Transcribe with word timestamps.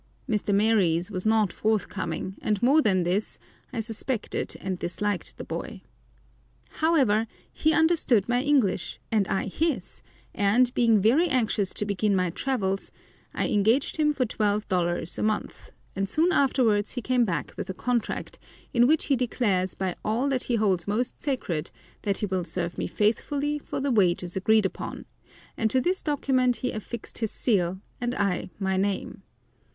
Mr. 0.27 0.51
Maries 0.51 1.11
was 1.11 1.27
not 1.27 1.53
forthcoming, 1.53 2.35
and 2.41 2.63
more 2.63 2.81
than 2.81 3.03
this, 3.03 3.37
I 3.71 3.81
suspected 3.81 4.57
and 4.59 4.79
disliked 4.79 5.37
the 5.37 5.43
boy. 5.43 5.83
However, 6.79 7.27
he 7.53 7.71
understood 7.71 8.27
my 8.27 8.41
English 8.41 8.99
and 9.11 9.27
I 9.27 9.45
his, 9.45 10.01
and, 10.33 10.73
being 10.73 10.99
very 10.99 11.27
anxious 11.27 11.71
to 11.75 11.85
begin 11.85 12.15
my 12.15 12.31
travels, 12.31 12.89
I 13.35 13.49
engaged 13.49 13.97
him 13.97 14.11
for 14.11 14.25
twelve 14.25 14.67
dollars 14.67 15.19
a 15.19 15.21
month, 15.21 15.69
and 15.95 16.09
soon 16.09 16.31
afterwards 16.31 16.93
he 16.93 17.03
came 17.03 17.23
back 17.23 17.53
with 17.55 17.69
a 17.69 17.73
contract, 17.75 18.39
in 18.73 18.87
which 18.87 19.05
he 19.05 19.15
declares 19.15 19.75
by 19.75 19.95
all 20.03 20.27
that 20.29 20.45
he 20.45 20.55
holds 20.55 20.87
most 20.87 21.21
sacred 21.21 21.69
that 22.01 22.17
he 22.17 22.25
will 22.25 22.43
serve 22.43 22.75
me 22.75 22.87
faithfully 22.87 23.59
for 23.59 23.79
the 23.79 23.91
wages 23.91 24.35
agreed 24.35 24.65
upon, 24.65 25.05
and 25.55 25.69
to 25.69 25.79
this 25.79 26.01
document 26.01 26.55
he 26.65 26.71
affixed 26.71 27.19
his 27.19 27.29
seal 27.29 27.79
and 27.99 28.15
I 28.15 28.49
my 28.57 28.77
name. 28.77 29.21